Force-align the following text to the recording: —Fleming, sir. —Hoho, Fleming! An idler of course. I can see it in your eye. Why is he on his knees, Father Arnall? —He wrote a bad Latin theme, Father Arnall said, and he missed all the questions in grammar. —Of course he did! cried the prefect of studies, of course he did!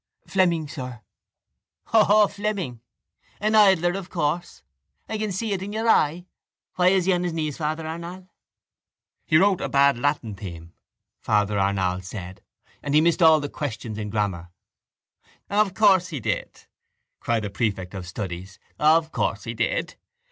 —Fleming, 0.25 0.67
sir. 0.67 1.01
—Hoho, 1.89 2.25
Fleming! 2.25 2.81
An 3.39 3.53
idler 3.53 3.91
of 3.93 4.09
course. 4.09 4.63
I 5.07 5.19
can 5.19 5.31
see 5.31 5.53
it 5.53 5.61
in 5.61 5.71
your 5.71 5.87
eye. 5.87 6.25
Why 6.73 6.87
is 6.87 7.05
he 7.05 7.13
on 7.13 7.21
his 7.21 7.33
knees, 7.33 7.55
Father 7.57 7.85
Arnall? 7.85 8.27
—He 9.27 9.37
wrote 9.37 9.61
a 9.61 9.69
bad 9.69 9.99
Latin 9.99 10.33
theme, 10.33 10.73
Father 11.19 11.59
Arnall 11.59 12.01
said, 12.03 12.41
and 12.81 12.95
he 12.95 13.01
missed 13.01 13.21
all 13.21 13.39
the 13.39 13.47
questions 13.47 13.99
in 13.99 14.09
grammar. 14.09 14.49
—Of 15.51 15.75
course 15.75 16.07
he 16.07 16.19
did! 16.19 16.65
cried 17.19 17.43
the 17.43 17.51
prefect 17.51 17.93
of 17.93 18.07
studies, 18.07 18.57
of 18.79 19.11
course 19.11 19.43
he 19.43 19.53
did! 19.53 19.97